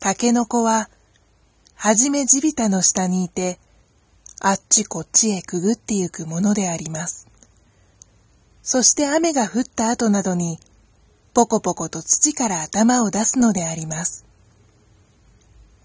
[0.00, 0.88] タケノコは、
[1.74, 3.58] はじめ地びたの下にいて、
[4.40, 7.28] あっちこっちへくぐってゆくものであります。
[8.62, 10.58] そして雨が降った後などに、
[11.34, 14.24] ポコポコと土から頭を出すのであります。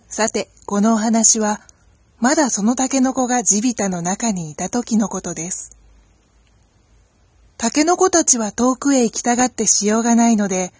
[0.08, 1.60] さて、このお話は、
[2.22, 5.76] まだそのタケノコが地びたの中にいた時のことです。
[7.58, 10.72] タケノコたちは遠くへ行きたがってしようがないので、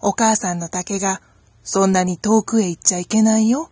[0.00, 1.20] お母さんの竹が、
[1.62, 3.70] そんなに遠くへ行っちゃいけないよ。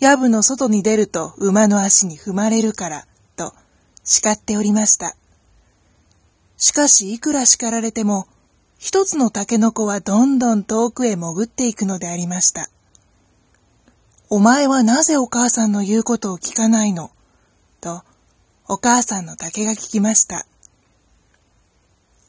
[0.00, 3.54] やぶの外に出ると馬の足に踏まれるから、と
[4.02, 5.16] 叱っておりました。
[6.56, 8.26] しかしいくら叱られても、
[8.78, 12.68] 一つのタケノコはどんどん遠くへ潜っていくのでありました。
[14.28, 17.10] お前はなぜお母さんの言うことを聞かないの？
[17.80, 18.02] と、
[18.68, 20.46] お母さんの竹が聞きました。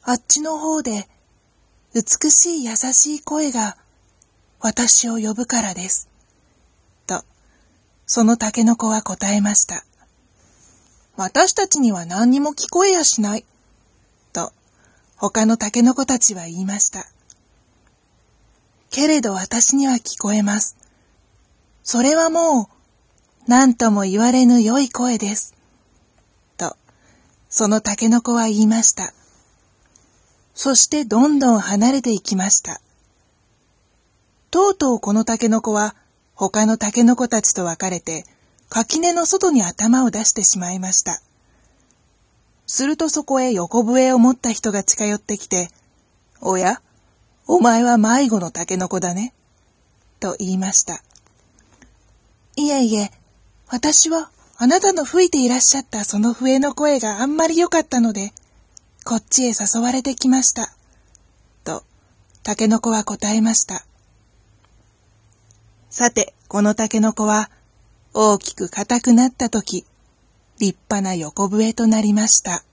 [0.02, 1.08] あっちの方で、
[1.94, 3.76] 美しい優しい声が、
[4.60, 6.08] 私を呼ぶからです。
[7.06, 7.24] と、
[8.06, 9.84] その竹の子は答えました。
[11.16, 13.44] 私たちには何にも聞こえやしない。
[14.32, 14.52] と、
[15.16, 17.06] 他の竹の子たちは言いました。
[18.90, 20.76] けれど私には聞こえます。
[21.82, 22.66] それはもう、
[23.46, 25.54] 何とも言われぬ良い声です。
[26.56, 26.76] と、
[27.48, 29.12] その竹の子は言いました。
[30.54, 32.80] そしてどんどん離れていきました。
[34.56, 35.94] とうとうこのタケノコは
[36.34, 38.24] 他のタケノコたちと別れて
[38.70, 41.20] 垣根の外に頭を出してしまいました。
[42.66, 45.68] するとそこへ横笛を持った人が近寄ってきて、
[46.40, 46.80] おや、
[47.46, 49.34] お前は迷子のタケノコだね。
[50.20, 51.02] と言いました。
[52.56, 53.10] いえいえ、
[53.68, 58.32] 私はあなたの吹いていらっしゃったその笛の声があんまり良かったので、
[59.04, 60.72] こっちへ誘われてきました。
[61.62, 61.82] と、
[62.42, 63.84] タケノコは答えました。
[65.88, 67.50] さて、このタケノコは、
[68.12, 69.86] 大きく硬くなった時、
[70.58, 72.64] 立派な横笛となりました。